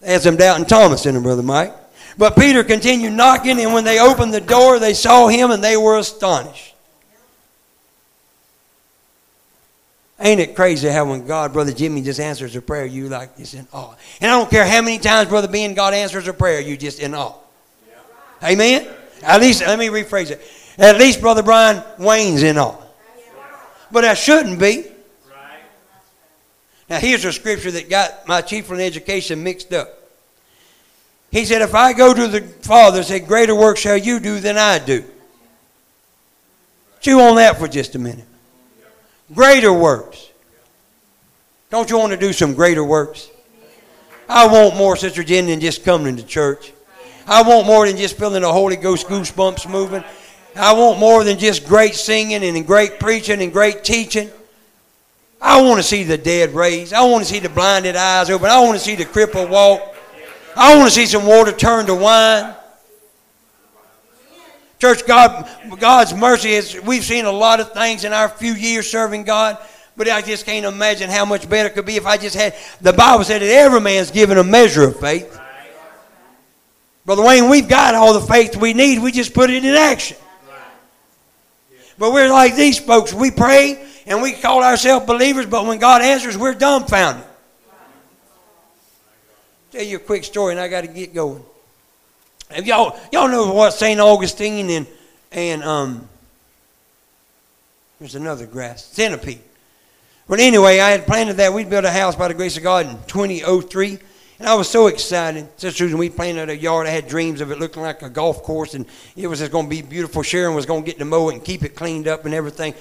[0.00, 1.72] They had some doubt in Thomas in them, Brother Mike.
[2.18, 5.76] But Peter continued knocking, and when they opened the door, they saw him and they
[5.76, 6.73] were astonished.
[10.20, 13.54] Ain't it crazy how when God, Brother Jimmy, just answers a prayer, you like just
[13.54, 13.94] in awe.
[14.20, 17.00] And I don't care how many times, Brother Ben, God answers a prayer, you just
[17.00, 17.34] in awe.
[17.88, 18.50] Yeah.
[18.50, 18.88] Amen?
[19.22, 20.40] At least, let me rephrase it.
[20.78, 22.80] At least Brother Brian Wayne's in awe.
[23.90, 24.86] But I shouldn't be.
[26.88, 29.88] Now here's a scripture that got my chief in education mixed up.
[31.30, 34.56] He said, if I go to the Father say, greater work shall you do than
[34.56, 35.02] I do.
[37.00, 38.26] Chew on that for just a minute.
[39.32, 40.30] Greater works.
[41.70, 43.30] Don't you want to do some greater works?
[44.28, 46.72] I want more, Sister Jen, than just coming to church.
[47.26, 50.04] I want more than just feeling the Holy Ghost goosebumps moving.
[50.56, 54.30] I want more than just great singing and great preaching and great teaching.
[55.40, 56.92] I want to see the dead raised.
[56.92, 58.48] I want to see the blinded eyes open.
[58.48, 59.94] I want to see the cripple walk.
[60.56, 62.54] I want to see some water turned to wine.
[64.84, 68.86] Church, God, God's mercy is, we've seen a lot of things in our few years
[68.90, 69.56] serving God,
[69.96, 72.54] but I just can't imagine how much better it could be if I just had,
[72.82, 75.40] the Bible said that every man's given a measure of faith.
[77.06, 80.18] Brother Wayne, we've got all the faith we need, we just put it in action.
[81.96, 83.14] But we're like these folks.
[83.14, 87.24] We pray and we call ourselves believers, but when God answers, we're dumbfounded.
[89.72, 91.42] Tell you a quick story, and I got to get going.
[92.50, 94.00] If y'all y'all know what St.
[94.00, 94.86] Augustine and
[95.32, 96.08] and um
[97.98, 99.40] there's another grass centipede.
[100.28, 101.52] But anyway, I had planted that.
[101.52, 103.98] We'd built a house by the grace of God in 2003.
[104.38, 105.48] And I was so excited.
[105.58, 106.86] Sister Susan, we planted a yard.
[106.86, 108.84] I had dreams of it looking like a golf course, and
[109.16, 110.22] it was just going to be beautiful.
[110.22, 112.74] Sharon was going to get to mow it and keep it cleaned up and everything.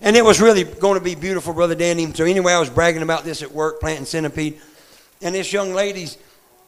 [0.00, 2.12] And it was really going to be beautiful, Brother Danny.
[2.12, 4.60] So anyway, I was bragging about this at work, planting centipede.
[5.20, 6.16] And this young lady's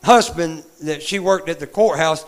[0.03, 2.25] husband that she worked at the courthouse,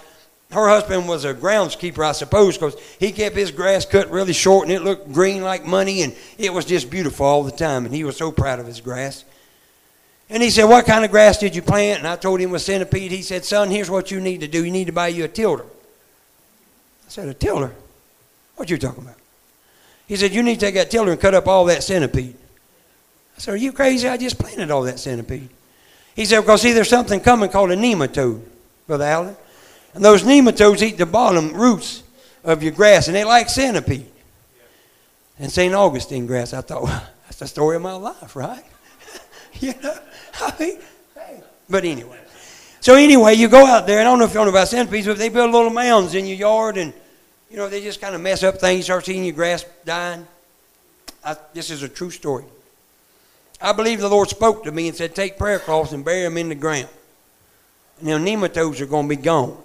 [0.53, 4.65] her husband was a groundskeeper, I suppose, because he kept his grass cut really short
[4.65, 7.87] and it looked green like money and it was just beautiful all the time.
[7.87, 9.25] And he was so proud of his grass.
[10.29, 12.01] And he said, What kind of grass did you plant?
[12.01, 13.13] And I told him it was centipede.
[13.13, 14.65] He said, Son, here's what you need to do.
[14.65, 15.65] You need to buy you a tiller.
[15.65, 17.73] I said, A tiller?
[18.57, 19.17] What you talking about?
[20.07, 22.35] He said, You need to take that tiller and cut up all that centipede.
[23.37, 24.09] I said, Are you crazy?
[24.09, 25.49] I just planted all that centipede.
[26.15, 28.43] He said, Because see, there's something coming called a nematode,
[28.87, 29.37] Brother Allen.
[29.95, 32.03] And those nematodes eat the bottom roots
[32.45, 34.11] of your grass, and they like centipede.
[35.39, 35.75] And St.
[35.75, 38.65] Augustine grass, I thought, well, that's the story of my life, right?
[39.61, 39.97] you know?
[40.41, 40.79] I mean,
[41.69, 42.19] but anyway.
[42.81, 45.07] So anyway, you go out there, and I don't know if you know about centipedes,
[45.07, 46.93] but they build little mounds in your yard, and,
[47.51, 48.79] you know, they just kind of mess up things.
[48.79, 50.27] You start seeing your grass dying.
[51.25, 52.45] I, this is a true story.
[53.63, 56.37] I believe the Lord spoke to me and said, take prayer cloths and bury them
[56.37, 56.89] in the ground.
[58.01, 59.57] Now, nematodes are going to be gone.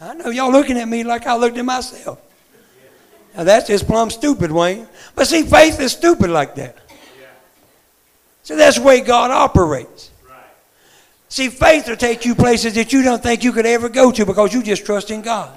[0.00, 2.20] I know y'all looking at me like I looked at myself.
[3.36, 4.88] Now that's just plumb stupid, Wayne.
[5.14, 6.76] But see, faith is stupid like that.
[8.42, 10.10] So that's the way God operates.
[11.28, 14.26] See, faith will take you places that you don't think you could ever go to
[14.26, 15.56] because you just trust in God.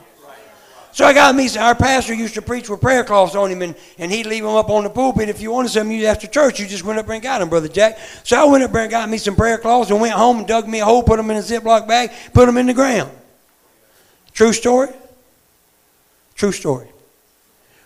[0.94, 3.76] So I got me, our pastor used to preach with prayer cloths on him, and,
[3.98, 5.28] and he'd leave them up on the pulpit.
[5.28, 7.68] If you wanted some you after church, you just went up and got them, Brother
[7.68, 7.98] Jack.
[8.24, 10.68] So I went up and got me some prayer cloths and went home and dug
[10.68, 13.12] me a hole, put them in a Ziploc bag, put them in the ground.
[14.34, 14.90] True story?
[16.36, 16.90] True story.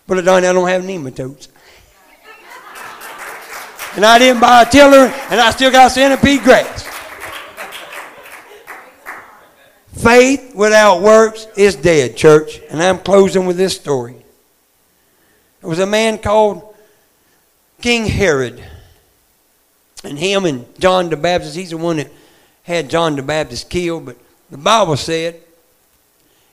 [0.05, 1.47] Brother Donnie, I don't have nematodes.
[3.95, 6.86] and I didn't buy a tiller, and I still got centipede grass.
[9.97, 12.59] Faith without works is dead, church.
[12.69, 14.15] And I'm closing with this story.
[15.61, 16.75] There was a man called
[17.81, 18.63] King Herod.
[20.03, 22.11] And him and John the Baptist, he's the one that
[22.63, 24.05] had John the Baptist killed.
[24.05, 24.17] But
[24.49, 25.41] the Bible said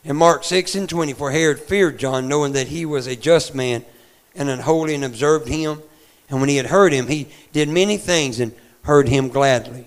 [0.05, 3.55] in Mark 6 and 20, for Herod feared John, knowing that he was a just
[3.55, 3.84] man
[4.34, 5.80] and unholy, and observed him.
[6.28, 9.86] And when he had heard him, he did many things and heard him gladly.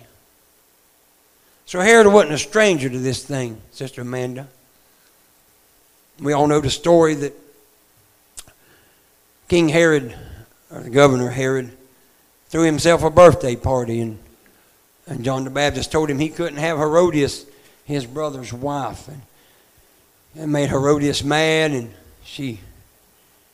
[1.68, 4.48] So Herod wasn't a stranger to this thing, Sister Amanda.
[6.18, 7.34] We all know the story that
[9.50, 10.16] King Herod,
[10.72, 11.72] or the governor Herod,
[12.48, 14.18] threw himself a birthday party, and,
[15.08, 17.46] and John the Baptist told him he couldn't have Herodias,
[17.84, 19.10] his brother's wife.
[19.10, 19.22] And
[20.42, 21.94] it made Herodias mad, and
[22.24, 22.62] she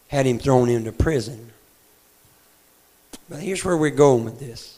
[0.10, 1.52] had him thrown into prison.
[3.28, 4.78] But here's where we're going with this.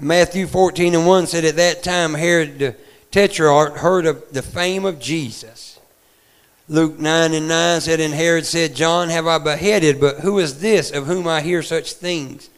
[0.00, 2.76] Matthew 14 and 1 said, At that time Herod the
[3.10, 5.80] Tetrarch heard of the fame of Jesus.
[6.68, 10.60] Luke 9 and 9 said, And Herod said, John have I beheaded, but who is
[10.60, 12.50] this of whom I hear such things?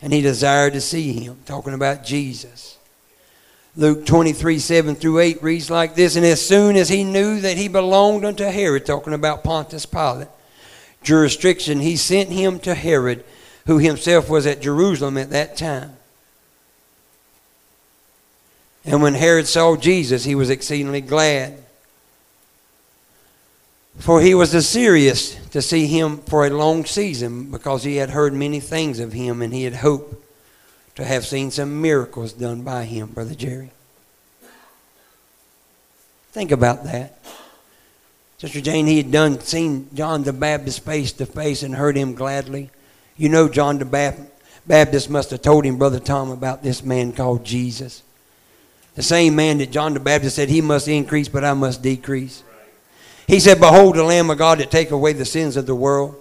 [0.00, 2.78] And he desired to see him, talking about Jesus.
[3.74, 7.58] Luke 23, 7 through 8 reads like this And as soon as he knew that
[7.58, 10.28] he belonged unto Herod, talking about Pontius Pilate,
[11.02, 13.24] jurisdiction, he sent him to Herod,
[13.66, 15.96] who himself was at Jerusalem at that time.
[18.86, 21.58] And when Herod saw Jesus, he was exceedingly glad.
[23.98, 28.32] For he was desirous to see him for a long season because he had heard
[28.32, 30.22] many things of him and he had hoped
[30.94, 33.70] to have seen some miracles done by him, Brother Jerry.
[36.30, 37.18] Think about that.
[38.38, 42.14] Sister Jane, he had done seen John the Baptist face to face and heard him
[42.14, 42.70] gladly.
[43.16, 44.18] You know John the
[44.66, 48.02] Baptist must have told him, Brother Tom, about this man called Jesus.
[48.96, 52.42] The same man that John the Baptist said, He must increase, but I must decrease.
[53.26, 56.14] He said, Behold the Lamb of God that take away the sins of the world.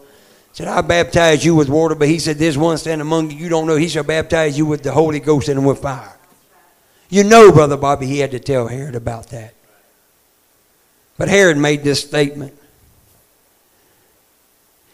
[0.51, 3.37] He said, I baptize you with water, but he said, There's one standing among you,
[3.37, 3.77] you don't know.
[3.77, 6.17] He shall baptize you with the Holy Ghost and with fire.
[7.09, 9.53] You know, Brother Bobby, he had to tell Herod about that.
[11.17, 12.57] But Herod made this statement.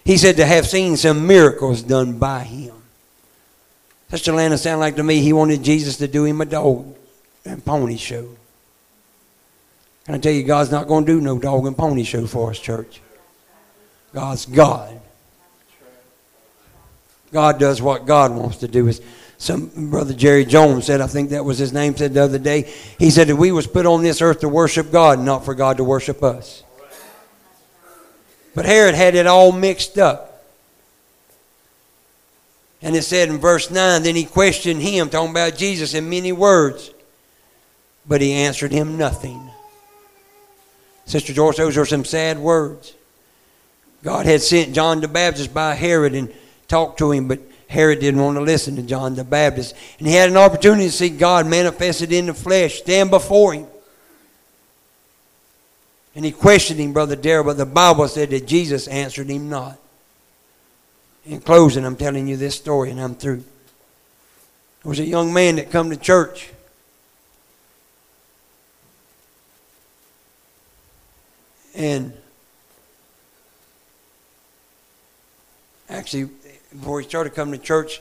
[0.06, 2.76] He said to have seen some miracles done by him.
[4.12, 6.96] Sister Lana sounded like to me he wanted Jesus to do him a dog
[7.46, 8.28] and pony show.
[10.06, 12.50] Can I tell you, God's not going to do no dog and pony show for
[12.52, 13.02] us, church.
[14.14, 15.00] God's God.
[17.32, 18.88] God does what God wants to do.
[18.88, 19.02] Is
[19.38, 22.72] some brother Jerry Jones said, I think that was his name, said the other day.
[23.00, 25.78] He said that we was put on this earth to worship God, not for God
[25.78, 26.64] to worship us.
[28.54, 30.46] But Herod had it all mixed up.
[32.82, 36.32] And it said in verse 9, then he questioned him, talking about Jesus in many
[36.32, 36.92] words.
[38.08, 39.50] But he answered him nothing.
[41.06, 42.94] Sister George, those are some sad words.
[44.04, 46.34] God had sent John the Baptist by Herod and
[46.68, 49.76] talked to him, but Herod didn't want to listen to John the Baptist.
[50.00, 53.68] And he had an opportunity to see God manifested in the flesh, stand before him.
[56.16, 59.78] And he questioned him, Brother Darrell, but the Bible said that Jesus answered him not.
[61.26, 63.44] In closing, I'm telling you this story and I'm through.
[64.84, 66.52] There was a young man that come to church.
[71.82, 72.14] And
[75.90, 76.30] actually,
[76.70, 78.00] before he started coming to church,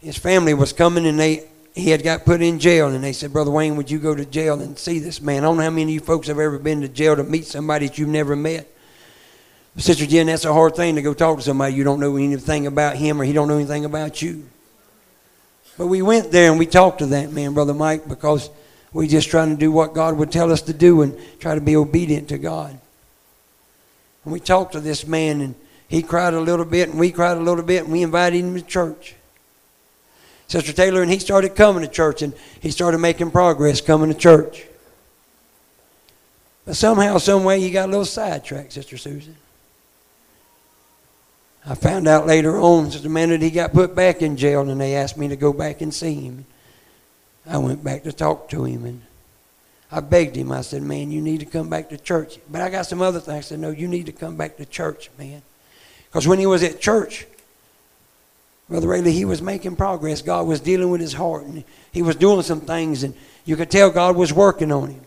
[0.00, 3.34] his family was coming and they he had got put in jail and they said,
[3.34, 5.44] Brother Wayne, would you go to jail and see this man?
[5.44, 7.44] I don't know how many of you folks have ever been to jail to meet
[7.44, 8.66] somebody that you've never met.
[9.76, 12.66] Sister Jen, that's a hard thing to go talk to somebody you don't know anything
[12.66, 14.48] about him or he don't know anything about you.
[15.76, 18.48] But we went there and we talked to that man, Brother Mike, because
[18.94, 21.60] we just trying to do what God would tell us to do and try to
[21.60, 22.80] be obedient to God.
[24.26, 25.54] And we talked to this man and
[25.86, 28.54] he cried a little bit and we cried a little bit and we invited him
[28.56, 29.14] to church.
[30.48, 34.18] Sister Taylor and he started coming to church and he started making progress coming to
[34.18, 34.64] church.
[36.64, 39.36] But somehow, some way, he got a little sidetracked, Sister Susan.
[41.64, 44.96] I found out later on, Sister Amanda, he got put back in jail and they
[44.96, 46.46] asked me to go back and see him.
[47.48, 49.02] I went back to talk to him and
[49.90, 50.52] I begged him.
[50.52, 52.38] I said, Man, you need to come back to church.
[52.50, 53.36] But I got some other things.
[53.36, 55.42] I said, No, you need to come back to church, man.
[56.08, 57.26] Because when he was at church,
[58.68, 60.22] Brother Rayleigh, he was making progress.
[60.22, 61.62] God was dealing with his heart, and
[61.92, 63.14] he was doing some things, and
[63.44, 65.00] you could tell God was working on him.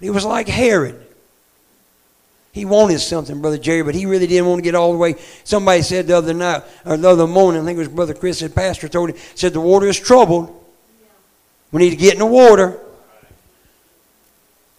[0.00, 1.06] He was like Herod.
[2.52, 5.14] He wanted something, Brother Jerry, but he really didn't want to get all the way.
[5.44, 8.40] Somebody said the other night, or the other morning, I think it was Brother Chris,
[8.40, 10.56] the pastor, told him, said, The water is troubled.
[11.70, 12.80] We need to get in the water.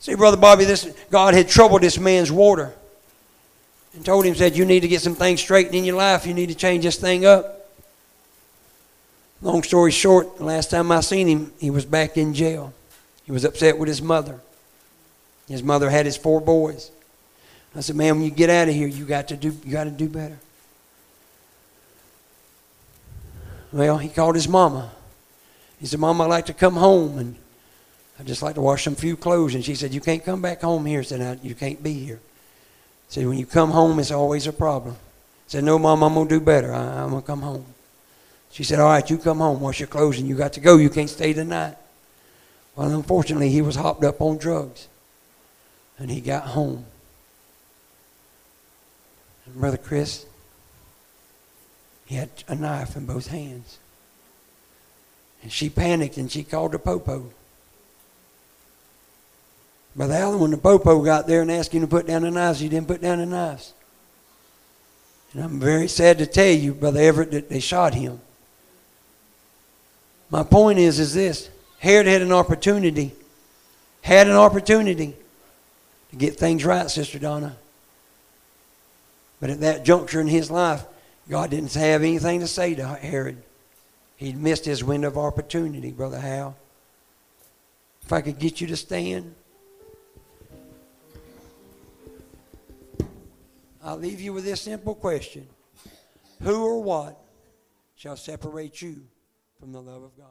[0.01, 2.73] See, Brother Bobby, this God had troubled this man's water
[3.93, 6.25] and told him, said, You need to get some things straightened in your life.
[6.25, 7.69] You need to change this thing up.
[9.43, 12.73] Long story short, the last time I seen him, he was back in jail.
[13.25, 14.39] He was upset with his mother.
[15.47, 16.89] His mother had his four boys.
[17.75, 19.83] I said, "Man, when you get out of here, you got to do you got
[19.85, 20.39] to do better."
[23.71, 24.91] Well, he called his mama.
[25.79, 27.35] He said, "Mama, I'd like to come home and
[28.21, 30.61] I'd just like to wash some few clothes." And she said, "You can't come back
[30.61, 32.21] home here." said, "You can't be here."
[33.09, 34.95] said, "When you come home, it's always a problem."
[35.47, 36.73] said, "No, Mom, I'm gonna do better.
[36.73, 37.65] I, I'm gonna come home."
[38.51, 40.77] She said, All right, you come home, wash your clothes, and you got to go.
[40.77, 41.77] You can't stay tonight.
[42.75, 44.87] Well, unfortunately, he was hopped up on drugs.
[45.97, 46.85] And he got home.
[49.45, 50.25] And Brother Chris,
[52.05, 53.77] he had a knife in both hands.
[55.41, 57.31] And she panicked and she called the popo.
[59.95, 62.59] Brother Allen, when the popo got there and asked him to put down the knives,
[62.59, 63.73] he didn't put down the knives.
[65.33, 68.19] And I'm very sad to tell you, Brother Everett, that they shot him.
[70.29, 71.49] My point is, is this.
[71.79, 73.11] Herod had an opportunity,
[74.01, 75.15] had an opportunity
[76.11, 77.57] to get things right, Sister Donna.
[79.39, 80.85] But at that juncture in his life,
[81.29, 83.41] God didn't have anything to say to Herod.
[84.17, 86.55] He'd missed his window of opportunity, Brother Hal.
[88.03, 89.33] If I could get you to stand.
[93.83, 95.47] I'll leave you with this simple question
[96.43, 97.19] Who or what
[97.95, 99.07] shall separate you
[99.59, 100.27] from the love of God.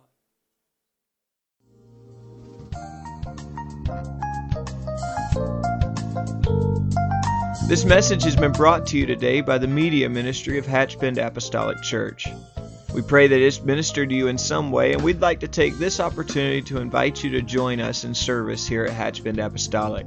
[7.68, 11.82] This message has been brought to you today by the Media Ministry of Hatchbend Apostolic
[11.82, 12.26] Church.
[12.94, 15.78] We pray that it's ministered to you in some way, and we'd like to take
[15.78, 20.06] this opportunity to invite you to join us in service here at Hatchbend Apostolic.